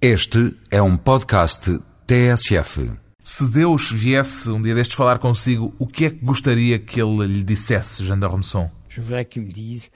[0.00, 2.92] Este é um podcast TSF.
[3.24, 7.26] Se Deus viesse um dia destes falar consigo, o que é que gostaria que ele
[7.26, 8.70] lhe dissesse, Jean d'Ormesson?
[8.90, 9.88] Je voudrais qu'il me dise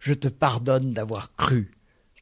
[0.00, 1.68] Je te pardonne d'avoir cru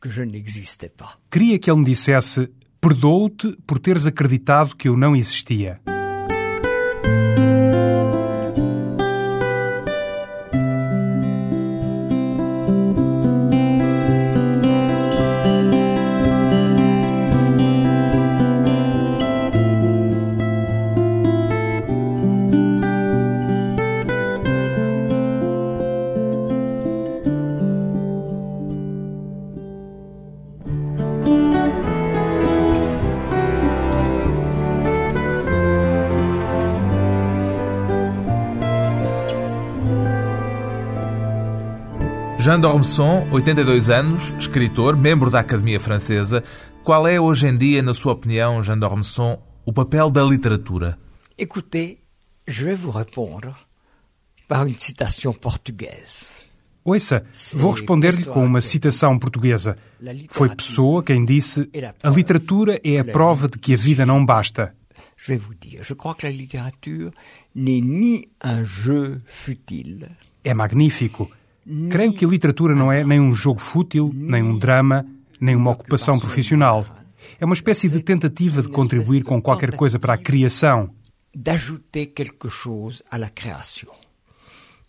[0.00, 1.16] que je n'existais pas.
[1.30, 2.50] Queria que ele me dissesse:
[2.80, 5.80] Perdoo-te por teres acreditado que eu não existia.
[42.62, 46.44] Jean d'Ormesson, 82 anos, escritor, membro da Academia Francesa.
[46.84, 50.96] Qual é hoje em dia, na sua opinião, Jean d'Ormesson, o papel da literatura?
[51.36, 51.98] Écoutez,
[52.46, 53.52] je vais vous répondre
[54.46, 56.44] par une citation portugaise.
[56.84, 57.24] Ouça,
[57.54, 59.76] vou responder-lhe com uma citação portuguesa.
[60.28, 61.68] Foi Pessoa quem disse:
[62.00, 64.72] A literatura é a prova de que a vida não basta.
[65.16, 67.10] Je vais vous dire, je crois que la littérature
[67.56, 70.06] n'est ni un jeu futile,
[70.44, 71.30] É magnífico.
[71.90, 75.06] Creio que a literatura não é nem um jogo fútil, nem um drama,
[75.40, 76.84] nem uma ocupação profissional.
[77.38, 80.90] É uma espécie de tentativa de contribuir com qualquer coisa para a criação.
[81.34, 83.90] d'ajouter quelque chose à la création.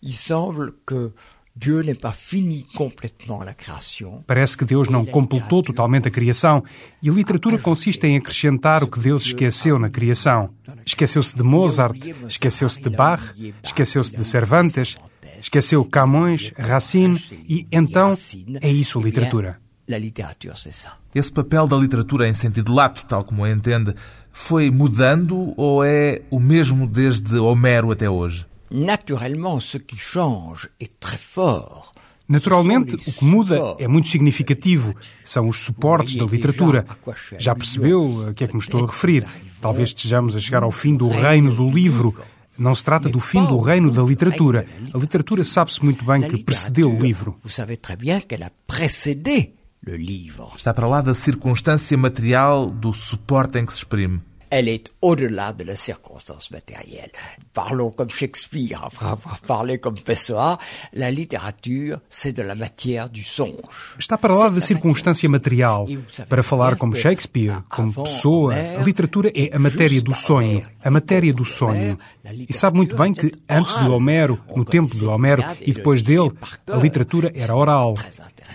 [0.02, 1.12] Il semble que
[1.56, 4.24] Dieu pas fini complètement la création.
[4.26, 6.62] Parece que Deus não completou totalmente a criação
[7.00, 10.50] e a literatura consiste em acrescentar o que Deus esqueceu na criação.
[10.84, 11.96] Esqueceu-se de Mozart,
[12.28, 13.22] esqueceu-se de Bach,
[13.62, 14.96] esqueceu-se de Cervantes,
[15.44, 18.12] esqueceu Camões, Racine e então
[18.60, 19.60] é isso a literatura.
[19.86, 20.96] C'est ça.
[21.14, 23.94] Esse papel da literatura em sentido lato, tal como a entende,
[24.32, 28.46] foi mudando ou é o mesmo desde Homero até hoje?
[32.26, 34.96] Naturalmente, o que muda é muito significativo.
[35.22, 36.86] São os suportes da literatura.
[37.38, 39.26] Já percebeu a que é que me estou a referir?
[39.60, 42.16] Talvez estejamos a chegar ao fim do reino do livro.
[42.56, 44.66] Não se trata do fim do reino da literatura.
[44.92, 47.36] A literatura sabe-se muito bem que precedeu o livro.
[50.56, 54.20] Está para lá da circunstância material do suporte em que se exprime.
[54.56, 57.10] Elle est au-delà de la circonstance matérielle.
[57.52, 60.58] Parlons comme Shakespeare, après avoir parlé comme Pessoa,
[60.92, 63.96] la littérature, c'est de la matière du songe.
[63.98, 65.88] Está para lá da circunstância material.
[66.28, 71.34] Para falar como Shakespeare, como Pessoa, a literatura é a matéria do sonho, a matéria
[71.34, 71.98] do sonho.
[72.48, 76.30] E sabe muito bem que antes de Homero, no tempo de Homero e depois dele,
[76.70, 77.94] a literatura era oral.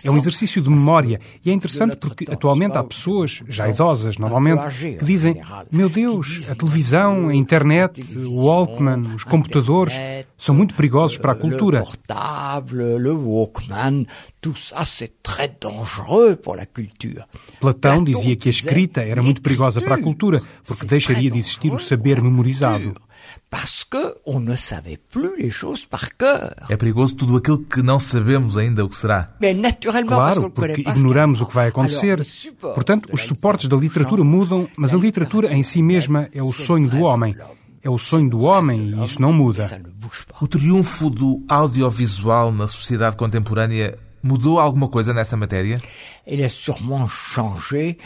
[0.03, 4.61] É um exercício de memória e é interessante porque atualmente há pessoas, já idosas normalmente,
[4.97, 9.93] que dizem: Meu Deus, a televisão, a internet, o Walkman, os computadores
[10.37, 11.83] são muito perigosos para a cultura.
[14.41, 17.25] Tout ça c'est très dangereux pour la culture.
[17.59, 21.73] Platão dizia que a escrita era muito perigosa para a cultura porque deixaria de existir
[21.73, 22.95] o saber memorizado.
[23.49, 26.55] Parce que on ne savait plus les choses par cœur.
[26.69, 29.35] É perigoso tudo aquilo que não sabemos ainda o que será.
[30.07, 32.21] Claro, porque ignoramos o que vai acontecer.
[32.61, 36.89] Portanto, os suportes da literatura mudam, mas a literatura em si mesma é o sonho
[36.89, 37.35] do homem.
[37.81, 39.81] É o sonho do homem e isso não muda.
[40.39, 45.79] O triunfo do audiovisual na sociedade contemporânea mudou alguma coisa nessa matéria?
[46.27, 47.97] Il a sûrement changé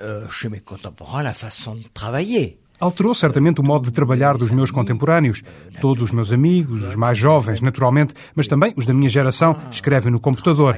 [0.00, 2.58] euh, chez mes contemporains la façon de travailler.
[2.82, 5.40] Alterou certamente o modo de trabalhar dos meus contemporâneos.
[5.80, 10.10] Todos os meus amigos, os mais jovens, naturalmente, mas também os da minha geração, escrevem
[10.10, 10.76] no computador.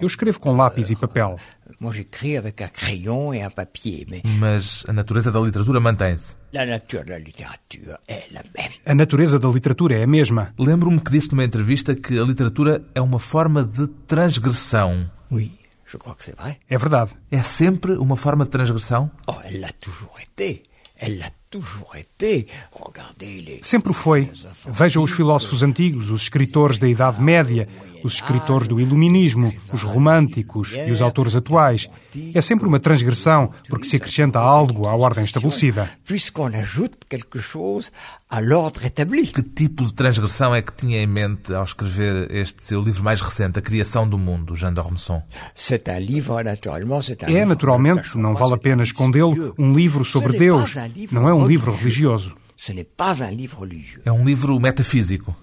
[0.00, 1.38] Eu escrevo com lápis e papel.
[1.84, 6.32] Moi, j'écris avec un crayon et un papier, mais Mas a natureza da literatura mantém-se.
[6.50, 8.72] la nature de la littérature est la même.
[8.86, 10.54] A natureza da literatura é a mesma.
[10.58, 15.10] Lembro-me que disse numa entrevista que a literatura é uma forma de transgressão.
[15.30, 15.52] Oui,
[15.84, 16.56] je crois que c'est vrai.
[16.70, 17.10] É verdade.
[17.30, 19.10] É sempre uma forma de transgressão?
[19.26, 20.62] Oh, elle l'a toujours été.
[20.96, 22.46] Elle l'a toujours été.
[22.72, 23.58] Regardez les...
[23.62, 24.30] Sempre o foi.
[24.66, 27.68] Veja os filósofos antigos, os escritores da Idade Média,
[28.04, 31.88] os escritores do Iluminismo, os românticos e os autores atuais.
[32.34, 35.90] É sempre uma transgressão, porque se acrescenta algo à ordem estabelecida.
[36.06, 37.90] Puisqu'on ajoute quelque chose
[38.30, 39.26] à l'ordre établi.
[39.26, 43.20] Que tipo de transgressão é que tinha em mente ao escrever este seu livro mais
[43.20, 45.22] recente, A Criação do Mundo, Jean d'Ormesson?
[45.54, 49.74] C'est un livre, naturellement, c'est un É, livre naturalmente, não vale a pena escondê-lo, um
[49.74, 50.74] livro sobre Deus.
[51.10, 52.36] Não é um livro religioso.
[52.56, 54.00] Ce n'est pas un livre religieux.
[54.04, 55.34] É um livro metafísico.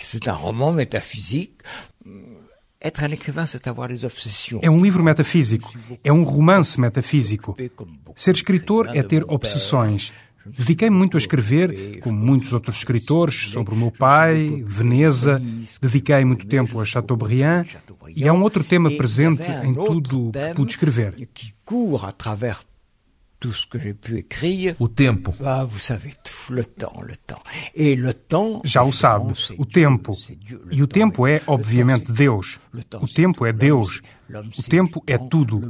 [0.00, 1.62] C'est un roman métaphysique.
[4.62, 7.54] É um livro metafísico, é um romance metafísico.
[8.16, 10.12] Ser escritor é ter opções.
[10.46, 15.40] Dediquei-me muito a escrever, como muitos outros escritores, sobre o meu pai, Veneza.
[15.80, 17.66] Dediquei muito tempo a Chateaubriand.
[18.16, 21.14] E há um outro tema presente em tudo o que pude escrever
[23.40, 24.76] tout ce que j'ai pu écrire.
[24.78, 25.34] O tempo.
[25.42, 27.42] Ah, vous savez tout, le temps, le temps.
[27.74, 28.60] Et le temps.
[28.64, 30.16] Já o sabe, o tempo.
[30.70, 32.60] E o tempo é, obviamente, Deus.
[33.00, 34.02] O tempo é Deus.
[34.30, 35.60] O tempo é tudo.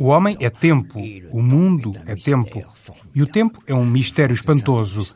[0.00, 0.98] O homem é tempo.
[1.30, 2.64] O mundo é tempo.
[3.14, 5.14] E o tempo é um mistério espantoso.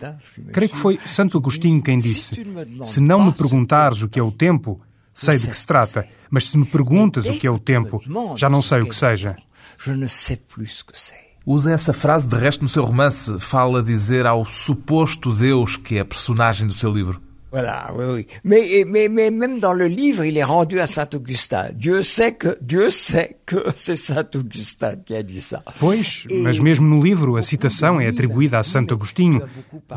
[0.53, 2.47] Creio que foi Santo Agostinho quem disse:
[2.85, 4.81] Se não me perguntares o que é o tempo,
[5.15, 6.07] sei de que se trata.
[6.29, 8.03] Mas se me perguntas o que é o tempo,
[8.37, 9.37] já não sei o que seja.
[9.79, 11.26] Je ne sais plus ce que c'est.
[11.47, 13.39] Usa essa frase, de resto, no seu romance.
[13.39, 17.23] Fala dizer ao suposto Deus que é a personagem do seu livro.
[17.53, 18.27] Voilà, oui, oui.
[18.43, 21.71] Mais, mais, mais même dans le livre, il est rendu à Saint Augustin.
[21.73, 25.63] Dieu sait que, Dieu sait que c'est Saint Augustin qui a dit ça.
[25.79, 29.49] Pois, mas mesmo no livro a citação é atribuída a Santo Agostinho.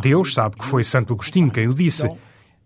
[0.01, 2.07] Deus sabe que foi Santo Agostinho quem o disse.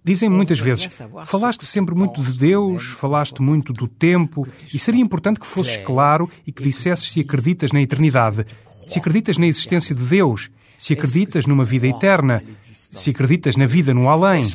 [0.03, 0.89] Dizem muitas vezes:
[1.25, 6.29] falaste sempre muito de Deus, falaste muito do tempo, e seria importante que fosses claro
[6.45, 8.45] e que dissesses se acreditas na eternidade
[8.87, 13.93] se acreditas na existência de Deus, se acreditas numa vida eterna, se acreditas na vida
[13.93, 14.51] no além.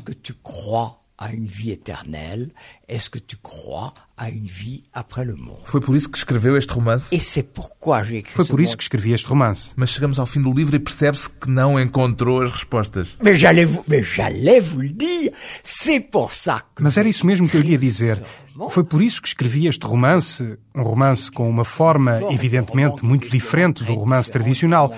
[1.19, 2.49] À une vie éternelle
[2.89, 6.57] Est-ce que tu crois à une vie après le monde Foi por isso que escreveu
[6.57, 7.13] este romance?
[7.13, 9.75] Et c'est pourquoi j'ai écrit Foi por isso que escrevi este romance.
[9.77, 13.17] Mas chegamos ao fim do livro e percebe-se que não encontrou as respostas.
[13.23, 15.33] Mais j'allais vous, mais j'allais vous le dire.
[15.63, 18.23] C'est pour ça que Mas era isso mesmo que eu lhe ia dizer.
[18.71, 23.85] Foi por isso que escrevi este romance, um romance com uma forma evidentemente muito diferente
[23.85, 24.93] do romance tradicional,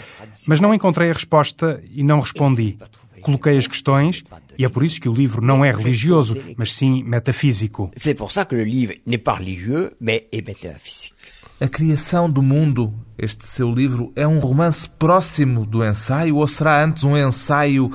[0.46, 2.78] mas não encontrei a resposta e não respondi.
[3.20, 4.24] Coloquei as questões
[4.60, 7.90] e é por isso que o livro não é religioso, mas sim metafísico.
[7.96, 11.14] C'est pour ça que le livre n'est pas religieux, mais est métaphysique.
[11.58, 16.84] A criação do mundo, este seu livro, é um romance próximo do ensaio ou será
[16.84, 17.90] antes um ensaio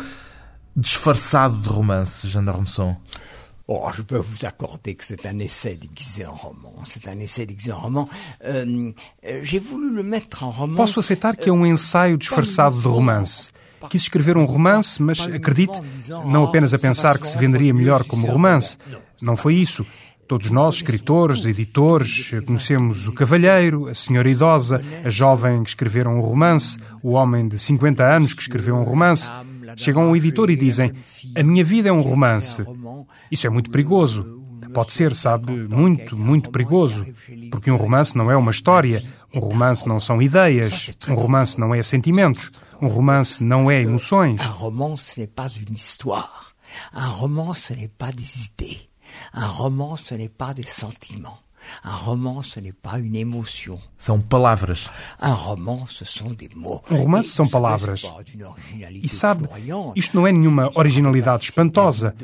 [0.75, 2.95] disfarçado de romance, Jean d'Armesson?
[3.67, 6.73] Oh, je peux vous accorder que c'est un essai déguisé en roman.
[6.89, 8.09] C'est un essai déguisé en roman.
[8.43, 8.91] Euh,
[9.43, 10.77] J'ai voulu le mettre en roman.
[10.77, 13.51] Posso aceitar que é um ensaio disfarçado de romance.
[13.89, 15.79] Quis escrever um romance, mas acredite,
[16.25, 18.77] não apenas a pensar que se venderia melhor como romance.
[19.21, 19.85] Não foi isso.
[20.27, 26.21] Todos nós, escritores, editores, conhecemos o cavalheiro, a senhora idosa, a jovem que escreveram um
[26.21, 29.29] romance, o homem de 50 anos que escreveu um romance.
[29.77, 30.93] Chegam ao editor e dizem:
[31.35, 32.65] A minha vida é um romance.
[33.31, 34.43] Isso é muito perigoso.
[34.73, 37.05] Pode ser, sabe, muito, muito perigoso.
[37.51, 39.03] Porque um romance não é uma história,
[39.33, 42.51] um romance não são ideias, um romance não é sentimentos.
[42.81, 44.39] Um romance não é emoções.
[44.41, 46.53] Un roman, ce n'est pas une histoire.
[46.93, 48.89] Un roman, ce n'est pas des idées.
[49.33, 51.39] Un roman, ce n'est pas des sentiments.
[51.83, 53.79] Un roman, ce n'est pas une émotion.
[53.97, 54.91] São palavras.
[55.19, 56.81] Un roman, ce sont des mots.
[56.91, 58.03] Um romance são palavras.
[59.01, 59.47] E sabe,
[59.95, 62.15] isto não é nenhuma originalidade espantosa.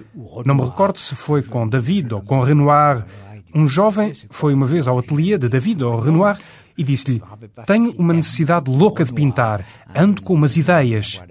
[0.45, 3.05] Não me recordo se foi com David ou com Renoir.
[3.53, 6.39] Um jovem foi uma vez ao ateliê de David ou Renoir
[6.77, 7.21] e disse-lhe:
[7.65, 9.65] Tenho uma necessidade louca de pintar,
[9.95, 11.21] ando com umas ideias.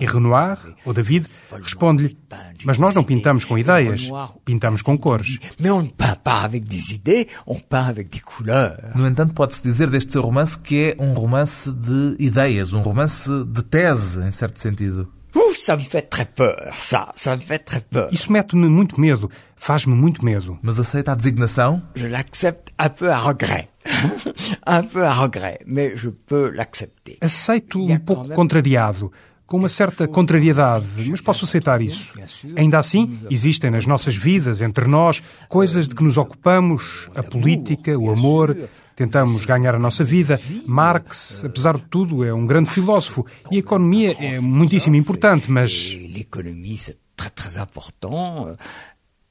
[0.00, 1.26] E Renoir, ou David,
[1.60, 2.16] responde-lhe:
[2.64, 4.08] Mas nós não pintamos com ideias,
[4.44, 5.38] pintamos com cores.
[5.58, 8.78] Mais on ne peint pas avec des idées, on peint avec des couleurs.
[8.94, 13.28] No entanto, pode-se dizer deste seu romance que é um romance de ideias, um romance
[13.28, 15.08] de tese, em certo sentido.
[15.56, 18.08] Ça me fait très peur, ça, ça me fait très peur.
[18.12, 20.56] Isso mete-me muito medo, faz-me muito medo.
[20.62, 21.82] Mas aceita a designação?
[21.96, 23.68] Je l'accepte un peu à regret.
[24.66, 27.18] un peu à regret, mais je peux l'accepter.
[27.20, 29.12] Aceito um pouco contrariado,
[29.46, 32.12] com uma certa contrariedade, mas posso aceitar isso.
[32.56, 37.98] Ainda assim, existem nas nossas vidas, entre nós, coisas de que nos ocupamos, a política,
[37.98, 38.56] o amor,
[38.94, 40.38] tentamos ganhar a nossa vida.
[40.66, 45.96] Marx, apesar de tudo, é um grande filósofo e a economia é muitíssimo importante, mas.
[46.08, 48.56] L'économie, c'est très très important,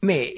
[0.02, 0.32] mais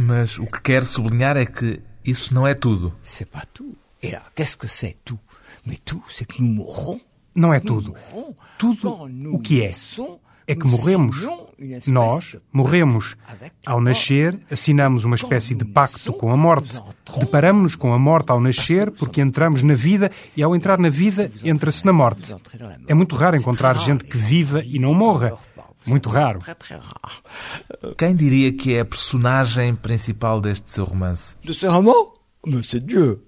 [0.00, 2.92] Mas o que quer sublinhar é que isso não é tudo.
[3.02, 3.76] c'est pas tout.
[4.02, 5.18] Et là, qu'est-ce que c'est tout
[5.66, 6.64] Mais tout, c'est que nous.
[7.34, 7.94] Não é tudo.
[8.58, 9.72] Tudo o que é
[10.48, 11.18] é que morremos.
[11.86, 13.16] Nós morremos.
[13.66, 16.80] Ao nascer, assinamos uma espécie de pacto com a morte.
[17.18, 21.30] Deparamos-nos com a morte ao nascer porque entramos na vida e, ao entrar na vida,
[21.44, 22.34] entra-se na morte.
[22.86, 25.36] É muito raro encontrar gente que viva e não morra.
[25.88, 26.40] Muito raro.
[26.40, 27.94] Très très rare.
[27.96, 31.34] Quem diria que é a personagem principal deste seu romance?
[31.42, 32.12] De ce roman
[32.46, 33.24] Mais c'est Dieu.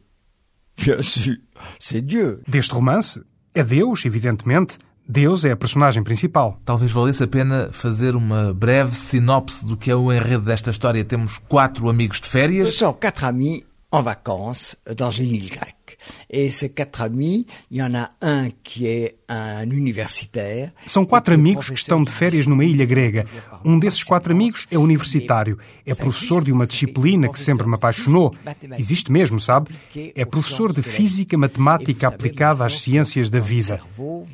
[0.78, 1.36] Bien sûr,
[1.78, 2.42] c'est Dieu.
[2.48, 3.20] Deste romance,
[3.54, 4.78] é Deus, evidentemente.
[5.06, 6.60] Deus é a personagem principal.
[6.64, 11.04] Talvez valesse a pena fazer uma breve sinopse do que é o enredo desta história.
[11.04, 12.74] Temos quatro amigos de férias.
[12.74, 15.79] São quatro amigos en vacances dans une île grecque.
[16.28, 20.73] Et ces quatre amis, il y en a un qui est un universitaire.
[20.87, 23.26] São quatro amigos que estão de férias numa ilha grega.
[23.64, 25.59] Um desses quatro amigos é universitário.
[25.87, 28.35] É professor de uma disciplina que sempre me apaixonou.
[28.78, 29.70] Existe mesmo, sabe?
[30.14, 33.80] É professor de física matemática aplicada às ciências da vida.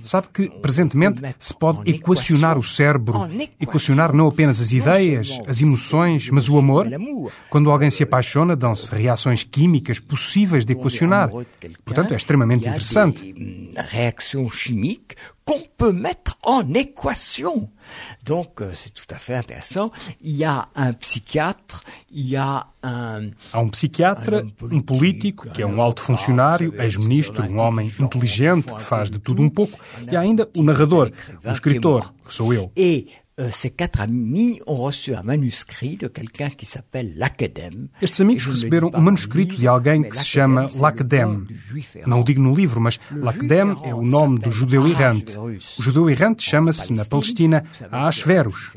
[0.02, 3.28] Sabe que, presentemente, se pode equacionar o cérebro.
[3.60, 6.86] Equacionar não apenas as ideias, as emoções, mas o amor.
[7.50, 11.30] Quando alguém se apaixona, dão-se reações químicas possíveis de equacionar.
[11.84, 13.34] Portanto, é extremamente interessante.
[13.76, 17.70] Reações chimiques qu'on peut mettre en équation.
[18.24, 19.92] Donc, euh, c'est tout à fait intéressant.
[20.20, 23.30] Il y a un psychiatre, il y a un...
[23.52, 28.82] Há um psiquiatra, um político, que é um alto funcionário, ex-ministro, um homem inteligente, que
[28.82, 29.78] faz de tudo um pouco,
[30.10, 31.12] e há ainda o narrador,
[31.44, 32.72] o escritor, que sou eu.
[33.38, 37.22] Euh, ces quatre amis ont reçu un manuscrit de quelqu'un qui s'appelle.
[38.00, 41.46] Estes amigos receberam um manuscrito de alguém que se chama Lacadème.
[42.06, 45.36] Não o digo no livro, mas Lacadème é o nome do judeu errante.
[45.38, 47.62] O judeu errante chama-se, na Palestina,
[47.92, 48.72] Ahasverus.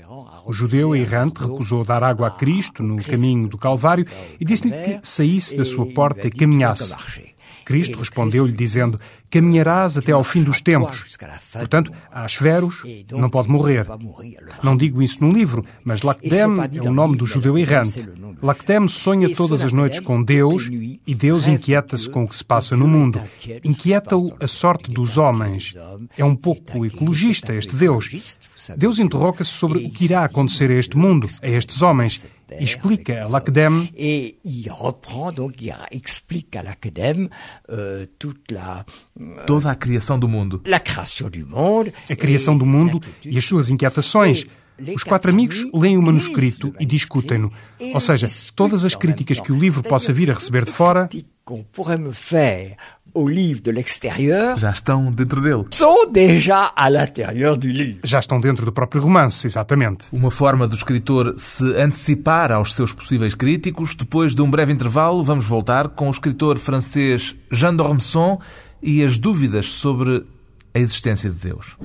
[0.45, 4.05] O judeu errante recusou dar água a Cristo no caminho do Calvário
[4.37, 6.95] e disse-lhe que saísse da sua porta e caminhasse.
[7.69, 8.99] Cristo respondeu-lhe dizendo:
[9.29, 11.15] Caminharás até ao fim dos tempos.
[11.53, 13.85] Portanto, Asveros não pode morrer.
[14.63, 18.09] Não digo isso no livro, mas Lacdem é o nome do judeu errante.
[18.41, 20.67] Lacdem sonha todas as noites com Deus
[21.05, 23.21] e Deus inquieta-se com o que se passa no mundo.
[23.63, 25.75] Inquieta-o a sorte dos homens.
[26.17, 28.39] É um pouco ecologista este Deus.
[28.75, 32.25] Deus interroga-se sobre o que irá acontecer a este mundo, a estes homens
[32.59, 33.87] explica a l'Acadème.
[33.97, 37.29] Et il reprend, donc, il explique à l'Acadème
[37.69, 38.85] euh, toute la...
[39.19, 40.61] Euh, Toda a criação do mundo.
[40.65, 41.91] La création du monde.
[42.09, 44.45] A criação do mundo e as suas inquietações.
[44.95, 47.51] Os quatro amigos leem o manuscrito e discutem-no.
[47.93, 51.09] Ou seja, todas as críticas que o livro possa vir a receber de fora
[53.13, 55.65] au livre de l'extérieur já estão dentro dele.
[55.71, 57.99] Sont déjà à l'intérieur du livre.
[58.03, 60.07] Já estão dentro do próprio romance, exatamente.
[60.11, 63.95] Uma forma do escritor se antecipar aos seus possíveis críticos.
[63.95, 68.39] Depois de um breve intervalo, vamos voltar com o escritor francês Jean d'Ormesson
[68.81, 70.23] e as dúvidas sobre
[70.73, 71.77] a existência de Deus.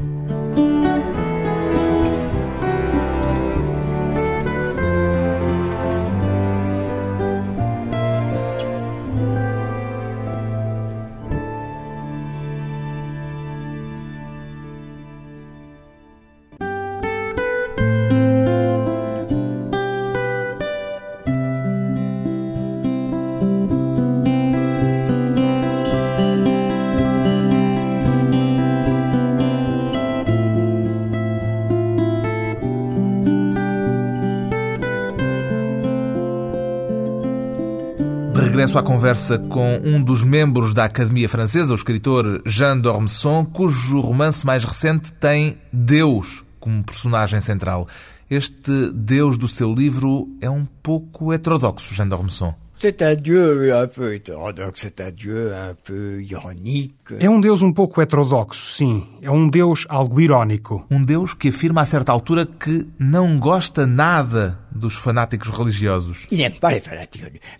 [38.74, 44.00] Regresso à conversa com um dos membros da Academia Francesa, o escritor Jean d'Ormesson, cujo
[44.00, 47.86] romance mais recente tem Deus como personagem central.
[48.28, 52.54] Este Deus do seu livro é um pouco heterodoxo, Jean d'Ormesson.
[52.76, 57.14] C'est un Dieu un peu hétérodoxe, c'est un Dieu un peu ironique.
[57.20, 59.06] É um Deus um pouco heterodoxo, sim.
[59.22, 60.84] É um Deus algo irónico.
[60.90, 66.26] Um Deus que afirma a certa altura que não gosta nada dos fanáticos religiosos.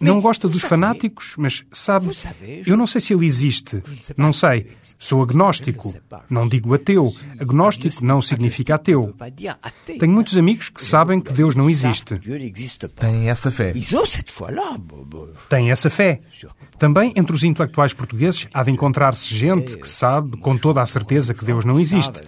[0.00, 2.11] Não gosta dos fanáticos, mas sabe,
[2.66, 3.83] eu não sei se ele existe.
[4.16, 4.73] Não sei.
[4.99, 5.94] Sou agnóstico.
[6.28, 7.14] Não digo ateu.
[7.38, 9.14] Agnóstico não significa ateu.
[9.87, 12.21] Tenho muitos amigos que sabem que Deus não existe.
[12.97, 13.73] Têm essa fé.
[15.49, 16.21] Têm essa fé.
[16.78, 21.35] Também entre os intelectuais portugueses há de encontrar-se gente que sabe com toda a certeza
[21.35, 22.21] que Deus não existe.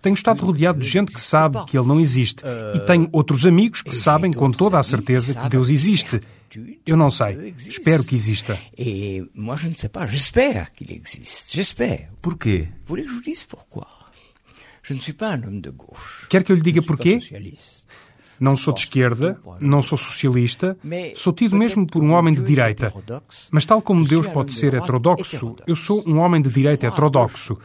[0.00, 2.42] Tenho estado rodeado de gente que sabe que Ele não existe.
[2.74, 6.20] E tenho outros amigos que sabem com toda a certeza que Deus existe.
[6.86, 7.54] Eu não sei.
[7.58, 8.58] Espero que exista.
[8.78, 10.06] E moi je ne sais pas.
[10.08, 11.52] J'espère qu'il existe.
[11.52, 12.10] J'espère.
[12.22, 12.68] Porquê?
[12.86, 13.88] Voulez que je vous dise pourquoi?
[14.82, 16.26] Je ne suis pas un homme de gauche.
[16.28, 17.18] Quer que eu lhe diga porquê?
[18.38, 20.76] Não sou de esquerda, não sou socialista,
[21.16, 22.92] sou tido mesmo por um homem de direita.
[23.50, 27.56] Mas, tal como Deus pode ser heterodoxo, eu sou um homem de direita heterodoxo.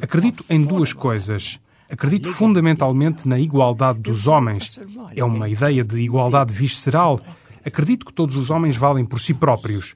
[0.00, 1.60] Acredito em duas coisas.
[1.90, 4.80] Acredito fundamentalmente na igualdade dos homens.
[5.14, 7.20] É uma ideia de igualdade visceral.
[7.64, 9.94] Acredito que todos os homens valem por si próprios.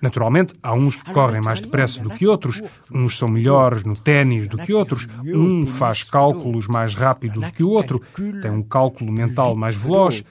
[0.00, 4.48] Naturalmente, há uns que correm mais depressa do que outros, uns são melhores no ténis
[4.48, 8.00] do que outros, um faz cálculos mais rápido do que o outro,
[8.40, 10.22] tem um cálculo mental mais veloz.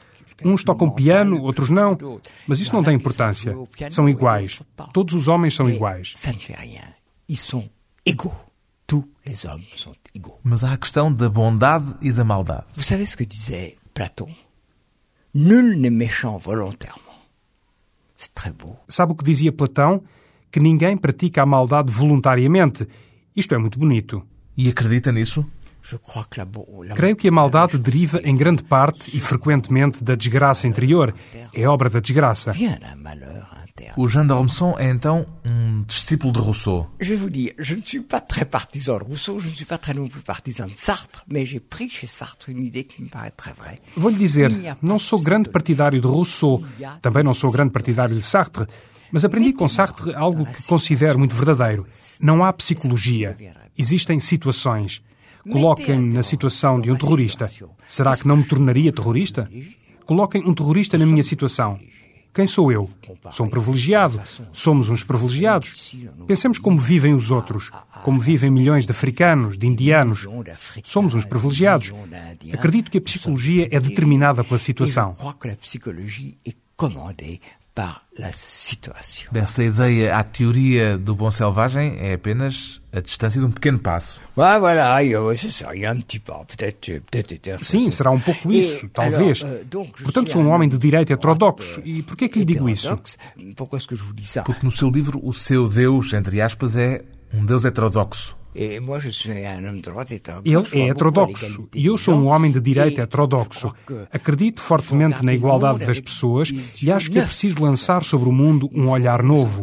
[0.45, 1.97] Uns tocam piano, outros não,
[2.47, 3.53] mas isso não tem importância.
[3.89, 4.61] São iguais.
[4.93, 6.13] Todos os homens são iguais.
[7.27, 7.69] Ils sont
[8.05, 8.48] égaux.
[8.89, 10.39] Tous les hommes sont égaux.
[10.43, 12.65] Mas há a questão da bondade e da maldade.
[12.75, 14.29] Vous savez ce que disait Platon
[15.33, 17.17] Nul n'est méchant volontairement.
[18.17, 18.75] C'est très beau.
[18.87, 20.01] Sabe o que dizia Platão?
[20.51, 22.87] Que ninguém pratica a maldade voluntariamente.
[23.35, 24.25] Isto é muito bonito.
[24.57, 25.45] E acredita nisso?
[26.95, 31.13] Creio que a maldade deriva em grande parte e frequentemente da desgraça interior.
[31.53, 32.53] É obra da desgraça.
[33.97, 36.87] O Jean d'Ormesson é então um discípulo de Rousseau.
[36.99, 39.77] Je vous dire, je ne suis pas très partisan de Rousseau, je ne suis pas
[39.77, 43.09] très non plus partisan de Sartre, mais j'ai pris chez Sartre une idée qui me
[43.09, 43.79] paraît très vraie.
[43.95, 46.63] Vou lhe dizer, não sou grande partidário de Rousseau,
[47.01, 48.65] também não sou grande partidário de Sartre,
[49.11, 51.85] mas aprendi com Sartre algo que considero muito verdadeiro.
[52.21, 53.35] Não há psicologia.
[53.77, 55.01] Existem situações.
[55.49, 57.49] Coloquem-me na situação de um terrorista.
[57.87, 59.49] Será que não me tornaria terrorista?
[60.05, 61.79] Coloquem um terrorista na minha situação.
[62.39, 62.89] Quem sou eu?
[63.33, 64.21] Sou um privilegiado.
[64.53, 65.93] Somos uns privilegiados.
[66.25, 67.69] Pensemos como vivem os outros,
[68.01, 70.25] como vivem milhões de africanos, de indianos.
[70.85, 71.91] Somos uns privilegiados.
[72.53, 75.13] Acredito que a psicologia é determinada pela situação
[77.73, 79.31] par la situation.
[79.31, 84.19] Dessa ideia à teoria do bom selvagem é apenas a distância de um pequeno passo.
[84.35, 84.97] Ah, voilà,
[85.37, 87.63] c'est ça, il y a un petit pas, peut-être, peut-être.
[87.63, 89.43] Sim, será um pouco isso, e, talvez.
[89.43, 91.81] Alors, euh, Portanto, sou um homem de direita heterodoxo.
[91.85, 92.89] E por que é que lhe digo isso?
[94.45, 98.38] Porque no seu livro o seu Deus, entre aspas, é um Deus heterodoxo.
[98.55, 98.89] Ele
[100.73, 103.73] é heterodoxo e eu sou um homem de direita heterodoxo.
[104.11, 106.49] Acredito fortemente na igualdade das pessoas
[106.81, 109.61] e acho que é preciso lançar sobre o mundo um olhar novo.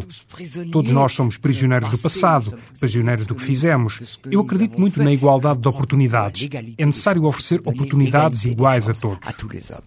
[0.70, 4.18] Todos nós somos prisioneiros do passado, prisioneiros do que fizemos.
[4.30, 6.48] Eu acredito muito na igualdade de oportunidades.
[6.78, 9.18] É necessário oferecer oportunidades iguais a todos.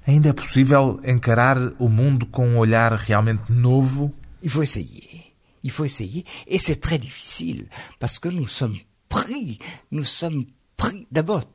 [0.05, 4.13] Ainda é possível encarar o mundo com um olhar realmente novo?
[4.41, 5.33] Il faut essayer.
[5.63, 6.23] Il faut essayer.
[6.47, 7.67] Et c'est très difficile
[7.99, 8.77] parce que nous sommes
[9.09, 9.57] pris,
[9.91, 10.45] nous sommes
[10.77, 11.47] pris d'abord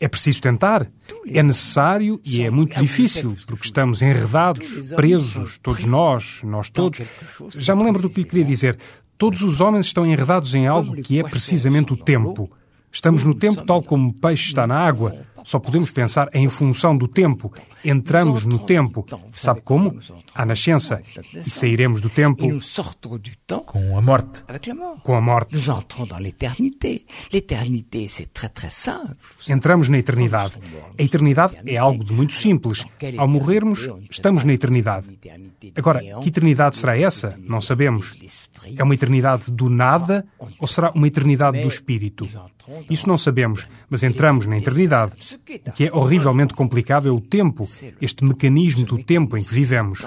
[0.00, 0.86] É preciso tentar,
[1.26, 7.00] é necessário e é muito difícil, porque estamos enredados, presos, todos nós, nós todos.
[7.54, 8.78] Já me lembro do que lhe queria dizer.
[9.18, 12.50] Todos os homens estão enredados em algo que é precisamente o tempo.
[12.92, 15.24] Estamos no tempo tal como o peixe está na água.
[15.46, 17.52] Só podemos pensar em função do tempo.
[17.84, 19.06] Entramos no tempo.
[19.32, 19.96] Sabe como?
[20.34, 21.00] À nascença.
[21.34, 22.42] E sairemos do tempo
[23.64, 24.42] com a morte.
[25.04, 25.56] Com a morte.
[29.48, 30.54] Entramos na eternidade.
[30.98, 32.84] A eternidade é algo de muito simples.
[33.16, 35.16] Ao morrermos, estamos na eternidade.
[35.76, 37.38] Agora, que eternidade será essa?
[37.38, 38.16] Não sabemos.
[38.76, 40.26] É uma eternidade do nada
[40.58, 42.28] ou será uma eternidade do espírito?
[42.90, 45.35] Isso não sabemos, mas entramos na eternidade.
[45.66, 47.66] O que é horrivelmente complicado é o tempo,
[48.00, 50.00] este mecanismo do tempo em que vivemos.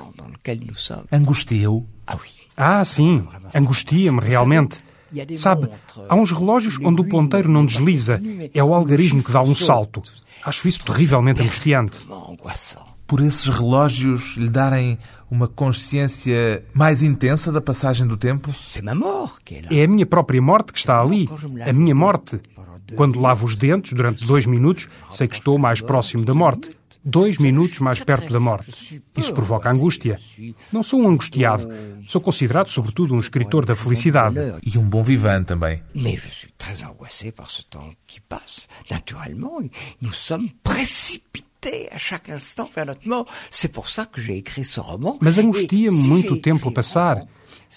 [1.12, 1.86] Angustia-o?
[2.58, 4.78] Ah, sim, angustia-me realmente.
[5.38, 5.70] Sabe,
[6.08, 8.22] há uns relógios onde o ponteiro não desliza,
[8.54, 10.02] é o algarismo que dá um salto.
[10.44, 11.98] Acho isso terrivelmente angustiante.
[13.08, 15.00] Por esses relógios lhe darem
[15.32, 18.52] uma consciência mais intensa da passagem do tempo?
[19.72, 21.28] É a minha própria morte que está ali,
[21.66, 22.40] a minha morte.
[22.96, 26.70] Quando lavo os dentes durante dois minutos, sei que estou mais próximo da morte.
[27.04, 29.02] Dois minutos mais perto da morte.
[29.16, 30.20] Isso provoca angústia.
[30.72, 31.70] Não sou um angustiado.
[32.08, 34.36] Sou considerado, sobretudo, um escritor da felicidade.
[34.64, 35.82] E um bom vivant também.
[35.96, 38.68] Mas je suis très angoissé par ce temps qui passe.
[38.92, 39.62] Naturellement,
[40.02, 43.26] nous sommes précipités à chaque instant vers notre mort.
[43.50, 45.18] C'est pour ça que j'ai écrit ce roman.
[45.22, 47.26] Mas angustia-me muito o tempo a passar.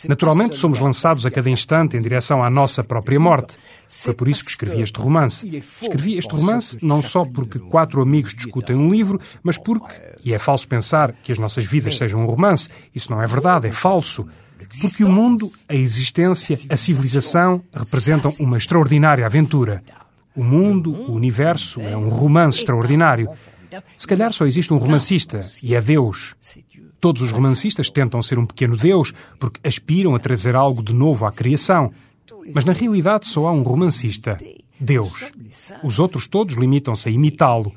[0.09, 3.57] Naturalmente, somos lançados a cada instante em direção à nossa própria morte.
[3.87, 5.47] Foi por isso que escrevi este romance.
[5.83, 10.39] Escrevi este romance não só porque quatro amigos discutem um livro, mas porque, e é
[10.39, 14.27] falso pensar que as nossas vidas sejam um romance, isso não é verdade, é falso.
[14.81, 19.83] Porque o mundo, a existência, a civilização representam uma extraordinária aventura.
[20.35, 23.29] O mundo, o universo, é um romance extraordinário.
[23.97, 26.35] Se calhar só existe um romancista, e é Deus.
[27.03, 31.27] Todos os romancistas tentam ser um pequeno Deus porque aspiram a trazer algo de novo
[31.27, 31.91] à criação.
[32.55, 34.39] Mas na realidade só há um romancista,
[34.79, 35.33] Deus.
[35.83, 37.73] Os outros todos limitam-se a imitá-lo.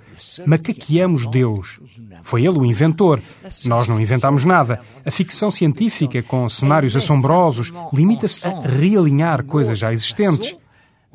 [0.46, 1.80] Macaqueamos Deus.
[2.22, 3.20] Foi ele o inventor.
[3.66, 4.80] Nós não inventamos nada.
[5.04, 10.56] A ficção científica, com cenários assombrosos, limita-se a realinhar coisas já existentes.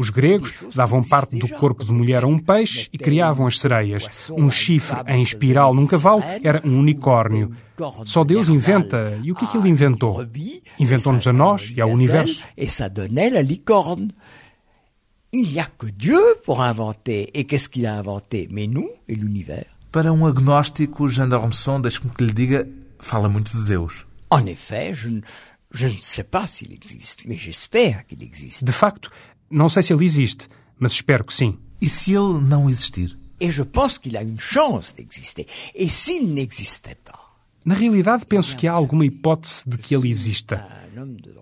[0.01, 4.31] Os gregos davam parte do corpo de mulher a um peixe e criavam as sereias.
[4.31, 7.55] Um chifre em espiral num cavalo era um unicórnio.
[8.07, 9.21] Só Deus inventa.
[9.23, 10.27] E o que é que ele inventou?
[10.79, 12.41] Inventou-nos a nós e ao universo.
[12.57, 14.09] E ça donnait la licorne.
[15.35, 17.29] Il n'y a que Dieu pour inventer.
[17.35, 19.67] Et qu'est-ce qu'il a inventé Mais nous et l'univers.
[19.93, 22.67] Para um agnóstico, Jean d'Ormesson, deixe-me que lhe diga,
[22.99, 24.07] fala muito de Deus.
[24.31, 25.21] En effet, je,
[28.63, 29.11] De facto,
[29.51, 31.59] não sei se ele existe, mas espero que sim.
[31.81, 33.19] E se ele não existir?
[33.41, 35.47] Et je pense qu'il a une chance d'exister.
[35.75, 37.19] Et s'il n'existait pas?
[37.65, 40.67] Na realidade, penso que há alguma hipótese de que ele exista.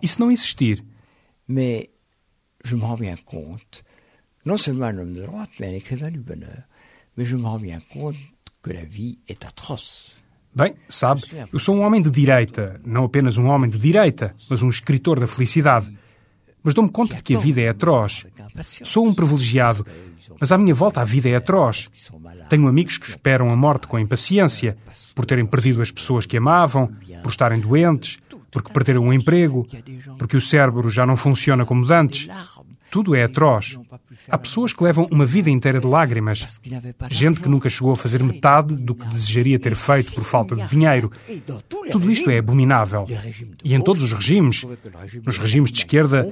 [0.03, 0.85] E se não existir?
[1.47, 1.88] Mais
[2.64, 3.83] je me rends bien compte,
[4.44, 6.64] non seulement un homme de droite, mais un écrivain du bonheur,
[7.16, 8.16] mais je me rends bien compte
[8.62, 10.16] que la vie est atroce.
[10.55, 14.62] Bem, sabe, eu sou um homem de direita, não apenas um homem de direita, mas
[14.62, 15.87] um escritor da felicidade.
[16.68, 18.26] Mas dou-me conta de que a vida é atroz.
[18.85, 19.87] Sou um privilegiado,
[20.38, 21.90] mas à minha volta a vida é atroz.
[22.50, 24.76] Tenho amigos que esperam a morte com impaciência,
[25.14, 28.18] por terem perdido as pessoas que amavam, por estarem doentes,
[28.50, 29.66] porque perderam o um emprego,
[30.18, 32.28] porque o cérebro já não funciona como antes.
[32.90, 33.78] Tudo é atroz.
[34.31, 36.61] Há pessoas que levam uma vida inteira de lágrimas.
[37.11, 40.66] Gente que nunca chegou a fazer metade do que desejaria ter feito por falta de
[40.68, 41.11] dinheiro.
[41.90, 43.07] Tudo isto é abominável.
[43.64, 44.64] E em todos os regimes,
[45.24, 46.31] nos regimes de esquerda,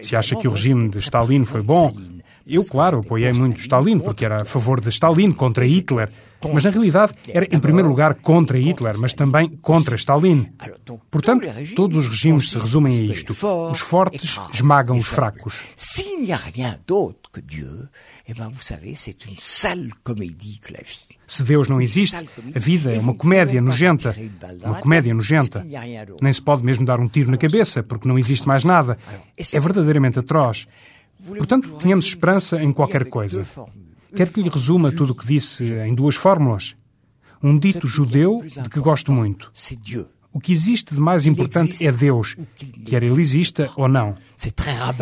[0.00, 1.94] se acha que o regime de Stalin foi bom,
[2.54, 6.10] eu, claro, apoiei muito Stalin, porque era a favor de Stalin contra Hitler.
[6.52, 10.48] Mas, na realidade, era, em primeiro lugar, contra Hitler, mas também contra Stalin.
[11.10, 13.36] Portanto, todos os regimes se resumem a isto.
[13.70, 15.54] Os fortes esmagam os fracos.
[21.26, 24.14] Se Deus não existe, a vida é uma comédia nojenta.
[24.64, 25.64] Uma comédia nojenta.
[26.20, 28.98] Nem se pode mesmo dar um tiro na cabeça, porque não existe mais nada.
[29.36, 30.66] É verdadeiramente atroz.
[31.26, 33.46] Portanto, tenhamos esperança em qualquer coisa.
[34.14, 36.74] Quer que lhe resuma tudo o que disse em duas fórmulas?
[37.42, 39.50] Um dito judeu de que gosto muito.
[40.32, 42.36] O que existe de mais importante é Deus,
[42.84, 44.16] quer ele exista ou não.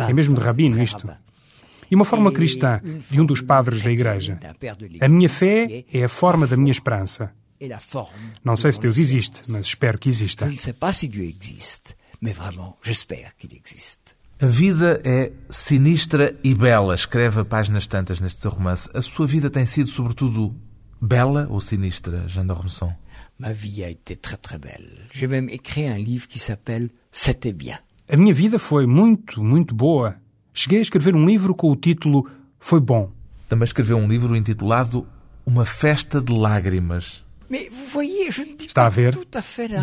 [0.07, 1.07] É mesmo de rabino isto.
[1.91, 4.39] E uma forma cristã de um dos padres da Igreja.
[5.01, 7.33] A minha fé é a forma da minha esperança.
[8.43, 10.45] Não sei se Deus existe, mas espero que exista.
[10.45, 14.18] Não sei se Deus existe, mas vraiment, j'espère qu'il existe.
[14.41, 18.89] A vida é sinistra e bela, escreve a páginas tantas neste seu romance.
[18.93, 20.55] A sua vida tem sido, sobretudo,
[21.01, 22.89] bela ou sinistra, Jean d'Ormesson?
[23.37, 25.09] Ma vie a été très très belle.
[25.11, 27.79] J'ai même écrit un livre qui s'appelle C'était bien.
[28.07, 30.15] A minha vida foi muito, muito boa.
[30.53, 32.25] Cheguei a escrever um livro com o título
[32.61, 33.11] Foi Bom.
[33.49, 35.05] Também escreveu um livro intitulado
[35.45, 37.25] Uma Festa de Lágrimas.
[38.61, 39.19] Está a ver?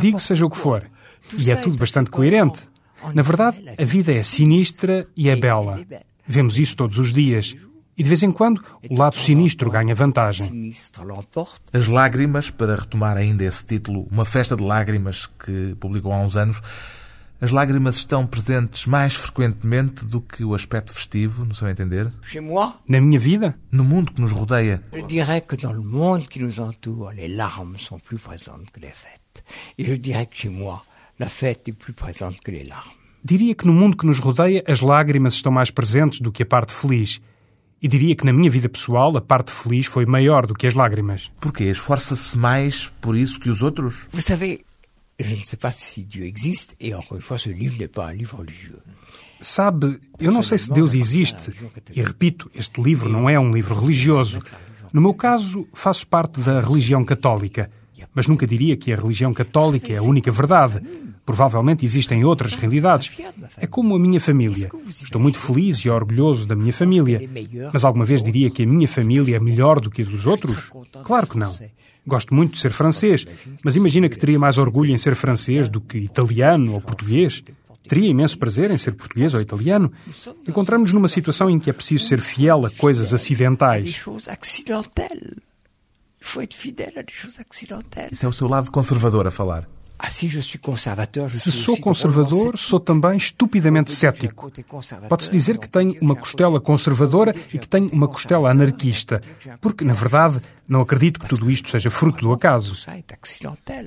[0.00, 0.90] Digo seja o que for.
[1.36, 2.66] E é tudo bastante coerente.
[3.14, 5.78] Na verdade, a vida é sinistra e é bela.
[6.26, 7.54] Vemos isso todos os dias.
[7.98, 10.70] E de vez em quando, o lado sinistro ganha vantagem.
[11.72, 16.36] As lágrimas, para retomar ainda esse título, Uma Festa de Lágrimas, que publicou há uns
[16.36, 16.60] anos,
[17.40, 22.10] as lágrimas estão presentes mais frequentemente do que o aspecto festivo, no seu entender?
[22.88, 23.58] Na minha vida?
[23.70, 24.82] No mundo que nos rodeia.
[24.90, 28.96] Eu diria que no mundo que nos entoure, as lágrimas são mais presentes que as
[28.98, 29.44] fêtes.
[29.76, 30.80] E eu diria que chez moi,
[31.18, 32.90] la fête est plus présente que les larmes.
[33.24, 36.46] Diria que no mundo que nos rodeia as lágrimas estão mais presentes do que a
[36.46, 37.20] parte feliz.
[37.82, 40.74] E diria que na minha vida pessoal a parte feliz foi maior do que as
[40.74, 41.30] lágrimas.
[41.40, 41.64] Porquê?
[41.64, 44.08] Esforça-se mais por isso que os outros?
[44.12, 44.64] Vous savez,
[45.18, 48.10] je ne sais pas si Dieu existe, et encore une fois, ce livre n'est pas
[48.10, 48.80] un livre religieux.
[49.40, 51.50] Sabe, eu não sei se Deus existe.
[51.94, 54.40] E repito, este livro não é um livro religioso.
[54.92, 57.70] No meu caso, faço parte da religião católica
[58.14, 60.80] mas nunca diria que a religião católica é a única verdade.
[61.24, 63.18] Provavelmente existem outras realidades.
[63.56, 64.70] É como a minha família.
[64.88, 67.28] Estou muito feliz e orgulhoso da minha família.
[67.72, 70.70] Mas alguma vez diria que a minha família é melhor do que a dos outros?
[71.04, 71.52] Claro que não.
[72.06, 73.26] Gosto muito de ser francês,
[73.64, 77.42] mas imagina que teria mais orgulho em ser francês do que italiano ou português.
[77.88, 79.92] Teria imenso prazer em ser português ou italiano.
[80.46, 84.04] Encontramos-nos numa situação em que é preciso ser fiel a coisas acidentais
[86.40, 88.12] être fidèle à des choses accidentelles.
[88.12, 89.66] Isso é o seu lado conservador a falar.
[89.98, 94.52] Ah, se sou conservador, sou também estupidamente cético.
[95.08, 99.22] Pode-se dizer que tenho uma costela conservadora e que tenho uma costela anarquista,
[99.58, 102.74] porque, na verdade, não acredito que tudo isto seja fruto do acaso.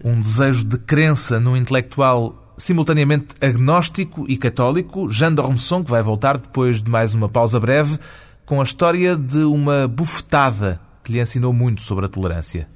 [0.04, 6.38] Um desejo de crença no intelectual simultaneamente agnóstico e católico, Jean d'Ormesson, que vai voltar
[6.38, 8.00] depois de mais uma pausa breve,
[8.46, 12.70] com a história de uma bufetada que lhe ensinou muito sobre a tolerância.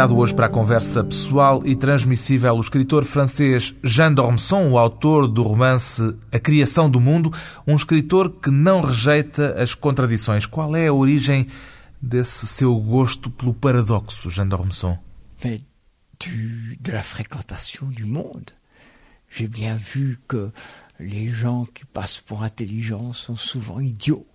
[0.00, 5.28] Convidado hoje para a conversa pessoal e transmissível o escritor francês Jean d'Ormesson, o autor
[5.28, 7.30] do romance A Criação do Mundo,
[7.66, 10.46] um escritor que não rejeita as contradições.
[10.46, 11.46] Qual é a origem
[12.00, 14.96] desse seu gosto pelo paradoxo, Jean d'Ormesson?
[16.18, 18.54] de la fréquentation du monde.
[19.30, 20.50] J'ai bien vu que
[20.98, 24.26] les gens qui passent pour intelligents sont souvent idiots.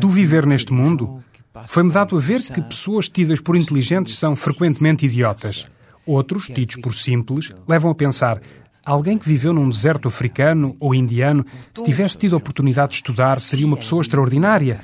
[0.00, 1.22] Do viver neste mundo,
[1.66, 5.66] foi-me dado a ver que pessoas tidas por inteligentes são frequentemente idiotas.
[6.06, 8.40] Outros, tidos por simples, levam a pensar:
[8.84, 13.40] alguém que viveu num deserto africano ou indiano, se tivesse tido a oportunidade de estudar,
[13.40, 14.80] seria uma pessoa extraordinária.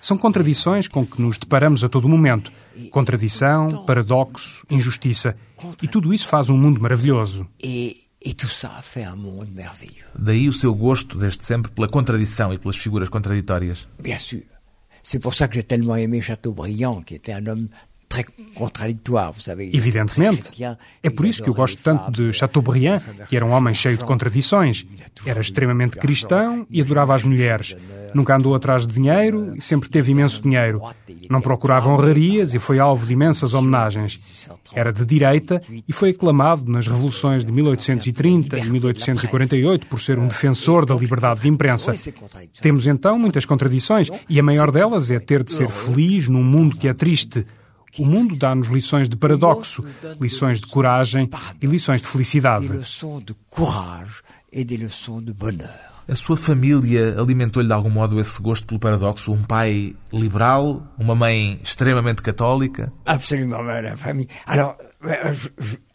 [0.00, 2.52] São contradições com que nos deparamos a todo momento.
[2.90, 5.34] Contradição, paradoxo, injustiça.
[5.82, 7.46] E tudo isso faz um mundo maravilhoso.
[7.62, 7.96] E,
[8.34, 10.04] tudo isso faz um mundo maravilhoso.
[10.16, 13.86] Daí o seu gosto, desde sempre, pela contradição e pelas figuras contraditórias.
[13.98, 14.57] Bien sûr.
[15.10, 17.70] C'est pour ça que j'ai tellement aimé Chateaubriand, qui était un homme
[19.76, 20.50] Evidentemente.
[21.02, 24.04] É por isso que eu gosto tanto de Chateaubriand, que era um homem cheio de
[24.04, 24.84] contradições.
[25.24, 27.76] Era extremamente cristão e adorava as mulheres.
[28.14, 30.80] Nunca andou atrás de dinheiro e sempre teve imenso dinheiro.
[31.30, 34.48] Não procurava honrarias e foi alvo de imensas homenagens.
[34.72, 40.26] Era de direita e foi aclamado nas revoluções de 1830 e 1848 por ser um
[40.26, 41.94] defensor da liberdade de imprensa.
[42.60, 46.76] Temos então muitas contradições e a maior delas é ter de ser feliz num mundo
[46.76, 47.46] que é triste.
[47.98, 49.84] O mundo dá-nos lições de paradoxo,
[50.20, 51.28] lições de coragem
[51.60, 52.68] e lições de felicidade.
[56.08, 59.30] A sua família alimentou-lhe de algum modo esse gosto pelo paradoxo?
[59.30, 62.90] Um pai liberal, uma mãe extremamente católica?
[63.04, 63.58] Absolument,
[63.92, 64.30] a família.
[64.46, 64.74] Alors,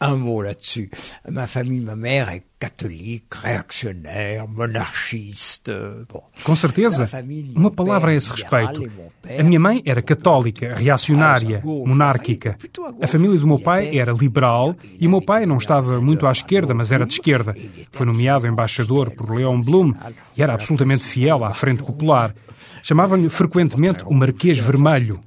[0.00, 0.90] un mot là-dessus.
[1.28, 5.70] Ma famille, ma mère est catholique, réactionnaire, monarchiste.
[6.08, 6.22] Bom.
[6.42, 7.08] Com certeza.
[7.54, 8.90] Uma palavra a esse respeito.
[9.38, 12.56] A minha mãe era católica, reacionária, monárquica.
[13.00, 16.32] A família do meu pai era liberal e o meu pai não estava muito à
[16.32, 17.54] esquerda, mas era de esquerda.
[17.92, 19.92] Foi nomeado embaixador por Leon Blum
[20.36, 22.34] e era absolutamente fiel à Frente Popular.
[22.82, 25.20] Chamavam-lhe frequentemente o Marquês Vermelho.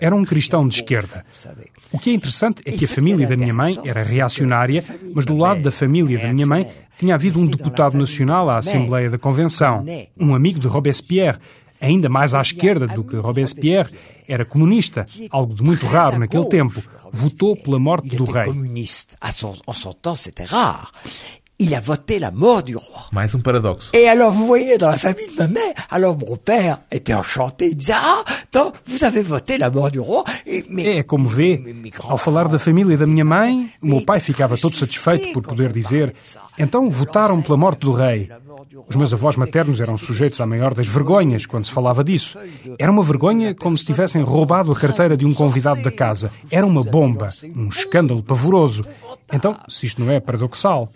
[0.00, 1.24] Era um cristão de esquerda.
[1.92, 5.36] O que é interessante é que a família da minha mãe era reacionária, mas do
[5.36, 6.66] lado da família da minha mãe
[6.98, 9.84] tinha havido um deputado nacional à Assembleia da Convenção,
[10.18, 11.38] um amigo de Robespierre,
[11.80, 13.90] ainda mais à esquerda do que Robespierre,
[14.26, 16.82] era comunista, algo de muito raro naquele tempo.
[17.12, 18.44] Votou pela morte do rei.
[21.58, 23.08] Il a voté la mort du roi.
[23.12, 23.90] Mais un paradoxe.
[23.94, 27.68] Et alors, vous voyez, dans la famille de ma mère, alors mon père était enchanté,
[27.68, 30.24] il disait, ah, então, vous avez voté la mort du roi.
[30.46, 31.62] E, é, como vê,
[32.04, 35.72] ao falar da família da minha mãe, o meu pai ficava todo satisfeito por poder
[35.72, 36.14] dizer,
[36.58, 38.28] então votaram pela morte do rei.
[38.88, 42.38] Os meus avós maternos eram sujeitos à maior das vergonhas quando se falava disso.
[42.78, 46.30] Era uma vergonha como se tivessem roubado a carteira de um convidado da casa.
[46.50, 48.84] Era uma bomba, um escândalo pavoroso.
[49.32, 50.88] Então, se isto não é paradoxal.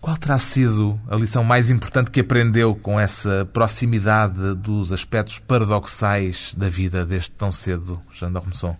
[0.00, 6.54] Qual terá sido a lição mais importante que aprendeu com essa proximidade dos aspectos paradoxais
[6.56, 8.76] da vida desde tão cedo, Jean d'Ormesson?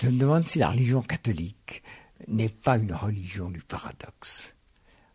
[0.00, 1.82] Je me demande si la religion catholique
[2.26, 4.54] n'est pas une religion du paradoxe.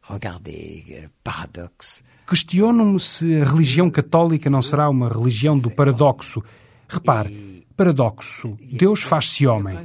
[0.01, 2.01] Regardez, euh, paradoxe.
[2.27, 6.41] Questiono-me se a religião católica não será uma religião do paradoxo.
[6.87, 8.57] Repare, paradoxo.
[8.71, 9.77] Deus faz-se homem.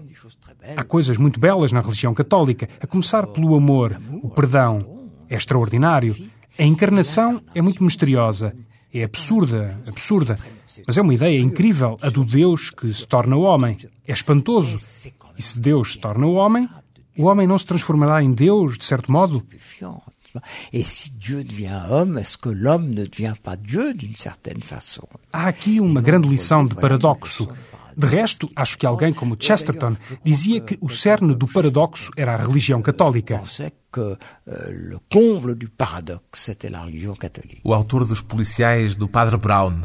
[0.77, 5.11] Há coisas muito belas na religião católica, a começar pelo amor, o perdão.
[5.29, 6.15] É extraordinário.
[6.59, 8.55] A encarnação é muito misteriosa.
[8.93, 10.37] É absurda, absurda.
[10.87, 13.77] Mas é uma ideia incrível, a do Deus que se torna homem.
[14.07, 14.77] É espantoso.
[15.37, 16.69] E se Deus se torna homem,
[17.17, 19.45] o homem não se transformará em Deus, de certo modo?
[25.33, 27.49] Há aqui uma grande lição de paradoxo.
[27.97, 32.37] De resto, acho que alguém como Chesterton dizia que o cerne do paradoxo era a
[32.37, 33.43] religião católica.
[33.97, 34.17] Euh,
[37.63, 39.83] o autor dos policiais do Padre Brown.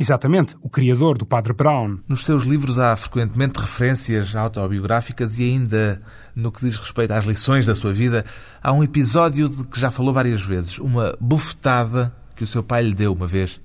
[0.00, 1.98] Exatamente, o criador do Padre Brown.
[2.08, 6.02] Nos seus livros há frequentemente referências autobiográficas e ainda
[6.34, 8.24] no que diz respeito às lições da sua vida,
[8.62, 12.82] há um episódio de que já falou várias vezes, uma bufetada que o seu pai
[12.82, 13.60] lhe deu uma vez.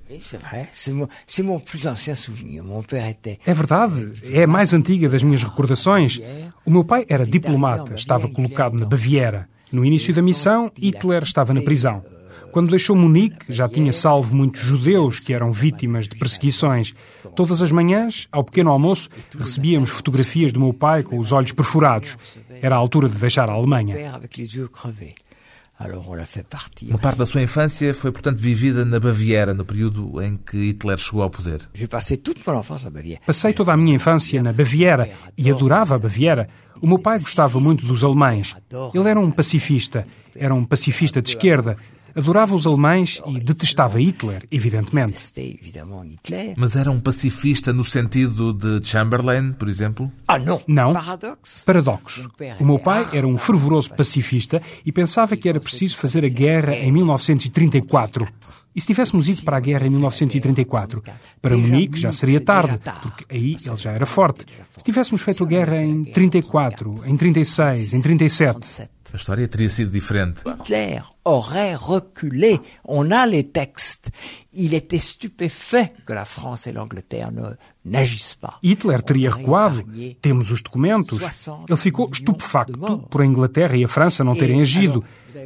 [3.44, 6.20] É verdade, é a mais antiga das minhas recordações.
[6.64, 9.48] O meu pai era diplomata, estava colocado na Baviera.
[9.70, 12.02] No início da missão, Hitler estava na prisão.
[12.50, 16.94] Quando deixou Munique, já tinha salvo muitos judeus que eram vítimas de perseguições.
[17.36, 22.16] Todas as manhãs, ao pequeno almoço, recebíamos fotografias do meu pai com os olhos perfurados.
[22.62, 23.94] Era a altura de deixar a Alemanha.
[26.90, 30.98] Uma parte da sua infância foi, portanto, vivida na Baviera, no período em que Hitler
[30.98, 31.60] chegou ao poder.
[33.24, 36.48] Passei toda a minha infância na Baviera e adorava a Baviera.
[36.80, 38.54] O meu pai gostava muito dos alemães.
[38.94, 41.76] Ele era um pacifista, era um pacifista de esquerda.
[42.14, 45.12] Adorava os alemães e detestava Hitler, evidentemente.
[46.56, 50.10] Mas era um pacifista no sentido de Chamberlain, por exemplo?
[50.26, 50.62] Ah, não.
[50.66, 50.92] Não.
[51.64, 52.28] Paradoxo.
[52.60, 56.74] O meu pai era um fervoroso pacifista e pensava que era preciso fazer a guerra
[56.74, 58.26] em 1934.
[58.74, 61.02] E se tivéssemos ido para a guerra em 1934?
[61.42, 64.44] Para Munique já seria tarde, porque aí ele já era forte.
[64.76, 68.88] Se tivéssemos feito a guerra em 34, em 36, em 37.
[69.12, 70.42] A história teria sido diferente.
[70.46, 72.60] Hitler aurait reculé.
[72.84, 74.10] On a les textes.
[74.52, 77.30] Il était stupéfait que la France et l'Angleterre
[77.84, 78.58] n'agissent pas.
[78.62, 79.84] Hitler teria recuado.
[80.20, 81.20] Temos os documentos.
[81.68, 85.04] Ele ficou estupefacto por a Inglaterra e a França não terem agido.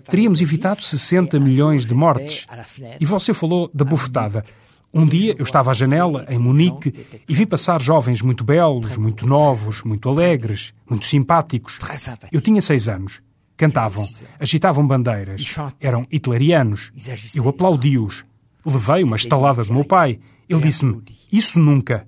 [0.08, 2.46] Teríamos evitado 60 milhões de mortes.
[3.00, 4.44] E você falou da bufetada.
[4.94, 6.92] Um dia eu estava à janela, em Munique,
[7.26, 11.78] e vi passar jovens muito belos, muito novos, muito alegres, muito simpáticos.
[12.30, 13.22] Eu tinha seis anos.
[13.62, 14.04] Cantavam,
[14.40, 15.40] agitavam bandeiras,
[15.80, 16.90] eram hitlerianos.
[17.32, 18.24] Eu aplaudi-os.
[18.66, 20.18] Levei uma estalada do meu pai.
[20.48, 22.04] Ele disse-me: Isso nunca.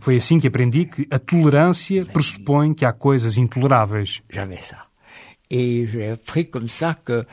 [0.00, 4.22] Foi assim que aprendi que a tolerância pressupõe que há coisas intoleráveis.
[4.30, 4.86] Jamais ça.
[5.50, 7.26] Et j'ai appris comme ça que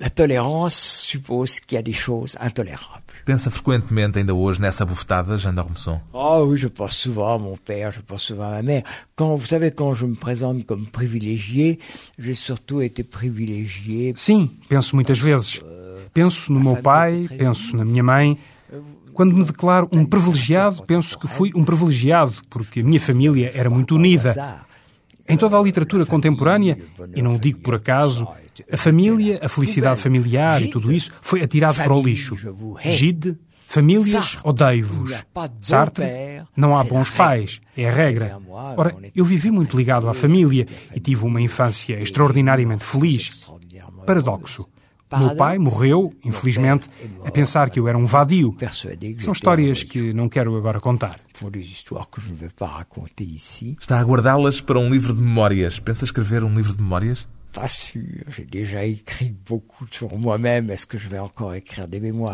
[0.00, 3.04] la tolérance suppose qu'il y a des choses intolérables.
[3.26, 7.56] Pensa frequentemente ainda hoje nessa bufetada, Jean d'Ormesson Ah oui, je pense souvent à mon
[7.56, 8.82] père, je pense souvent à ma mère.
[9.14, 11.78] Quand, vous savez, quand je me présente comme privilégié,
[12.18, 14.14] j'ai surtout été privilégié.
[14.16, 15.60] Sim, penso muitas vezes.
[16.14, 18.38] Penso no meu pai, penso na minha mãe.
[19.12, 23.68] Quando me declaro um privilegiado, penso que fui um privilegiado, porque a minha família era
[23.68, 24.64] muito unida.
[25.30, 26.76] Em toda a literatura contemporânea,
[27.14, 28.26] e não o digo por acaso,
[28.70, 32.36] a família, a felicidade familiar e tudo isso foi atirado para o lixo.
[32.84, 33.38] Gide,
[33.68, 35.12] famílias, odeio-vos.
[35.60, 36.06] Sartre,
[36.56, 38.38] não há bons pais, é a regra.
[38.76, 43.48] Ora, eu vivi muito ligado à família e tive uma infância extraordinariamente feliz.
[44.04, 44.66] Paradoxo.
[45.18, 46.88] Meu pai morreu, infelizmente,
[47.24, 48.56] a pensar que eu era um vadio.
[49.18, 51.18] São histórias que não quero agora contar.
[53.80, 55.78] Está a guardá-las para um livro de memórias.
[55.78, 57.26] Pensa escrever um livro de memórias?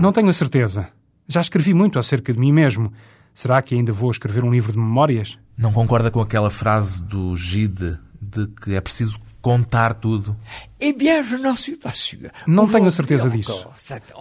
[0.00, 0.88] Não tenho a certeza.
[1.28, 2.92] Já escrevi muito acerca de mim mesmo.
[3.32, 5.38] Será que ainda vou escrever um livro de memórias?
[5.56, 10.36] Não concorda com aquela frase do Gide de que é preciso contar tudo?
[10.80, 12.30] Eh bien, je n'en suis pas sûr.
[12.46, 13.66] Não tenho a certeza disso.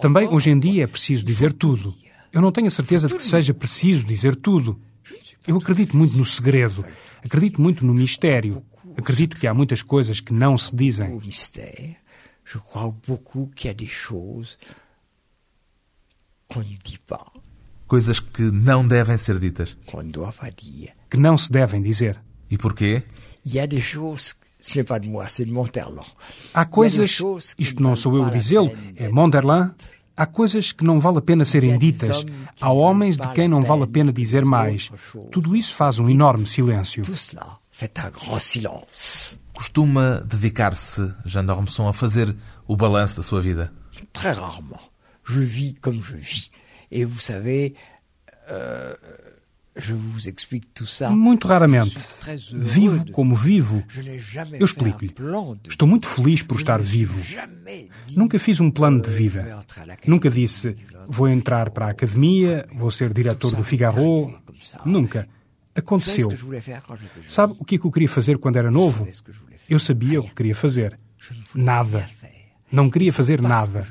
[0.00, 1.94] Também hoje em dia é preciso dizer tudo.
[2.32, 4.80] Eu não tenho a certeza de que seja preciso dizer tudo.
[5.46, 6.84] Eu acredito muito no segredo.
[7.24, 8.62] Acredito muito no mistério.
[8.96, 11.12] Acredito que há muitas coisas que não se dizem.
[11.12, 11.96] O mistério.
[12.44, 14.56] Je crois beaucoup qu'il y a des choses
[16.48, 17.26] qu'on ne dit pas.
[17.88, 19.76] Coisas que não devem ser ditas.
[19.86, 20.92] Qu'on ne doit pas dire.
[21.10, 22.20] Que não se devem dizer.
[22.50, 23.02] E porquê?
[23.44, 24.34] Il y a des choses
[24.66, 26.06] ce n'est pas de moi, c'est de Monterland.
[26.52, 27.20] Há coisas,
[27.58, 29.74] isto não sou eu a dizê-lo, é Monterland.
[30.16, 32.24] Há coisas que não vale a pena serem ditas.
[32.60, 34.90] Há homens de quem não vale a pena dizer mais.
[35.30, 37.02] Tudo isso faz um enorme silêncio.
[39.52, 42.34] Costuma dedicar-se, Jean d'Ormesson, a fazer
[42.66, 43.72] o balanço da sua vida?
[44.12, 44.80] Très rarement.
[45.24, 46.50] Je vis comme je vis.
[46.90, 47.74] Et vous savez,
[48.48, 48.94] euh,
[51.10, 51.96] muito raramente.
[52.52, 53.82] Vivo como vivo.
[54.58, 55.14] Eu explico-lhe.
[55.68, 57.18] Estou muito feliz por estar vivo.
[58.14, 59.60] Nunca fiz um plano de vida.
[60.06, 60.76] Nunca disse
[61.08, 64.34] vou entrar para a academia, vou ser diretor do Figaro.
[64.84, 65.28] Nunca.
[65.74, 66.28] Aconteceu.
[67.26, 69.06] Sabe o que é que eu queria fazer quando era novo?
[69.68, 70.98] Eu sabia o que queria fazer.
[71.54, 72.08] Nada.
[72.72, 73.86] Não queria fazer nada.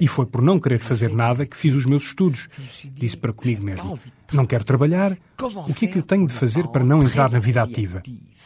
[0.00, 2.48] E foi por não querer fazer nada que fiz os meus estudos.
[2.92, 3.98] Disse para comigo mesmo:
[4.36, 5.16] não quero trabalhar,
[5.66, 8.02] o que é que eu tenho de fazer para não entrar na vida ativa?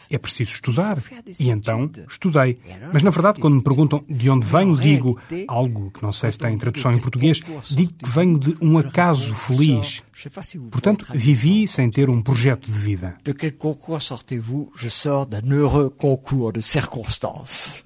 [0.09, 1.01] É preciso estudar.
[1.39, 2.59] E então estudei.
[2.93, 6.37] Mas na verdade, quando me perguntam de onde venho, digo algo que não sei se
[6.37, 10.03] tem tradução em português, digo que venho de um acaso feliz.
[10.69, 13.15] Portanto, vivi sem ter um projeto de vida.
[13.23, 14.71] De quel concours sortez-vous?
[14.77, 17.83] Je sors d'un heureux concours de circonstances.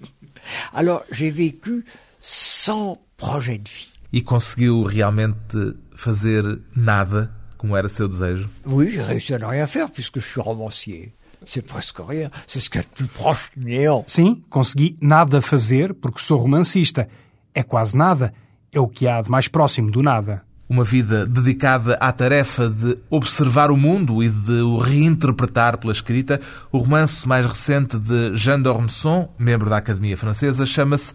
[0.74, 1.84] Alors, j'ai vécu
[2.20, 3.94] sans projet de vie.
[4.12, 9.90] E conseguiu realmente fazer nada como era seu desejo Oui, j'ai réussi à rien faire
[9.92, 11.14] puisque je suis romancier.
[11.46, 14.04] C'est presque rien, c'est ce qu'il y a de plus proche du néant.
[14.08, 17.08] Sim, consegui nada fazer porque sou romancista.
[17.54, 18.34] É quase nada,
[18.72, 20.44] é o que há de mais próximo do nada.
[20.70, 26.42] Uma vida dedicada à tarefa de observar o mundo e de o reinterpretar pela escrita.
[26.72, 31.14] O romance mais recente de Jean d'Ormesson, membro da Academia Francesa, chama-se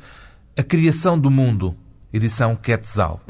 [0.57, 1.77] A Criação do Mundo,
[2.13, 3.21] edição Quetzal.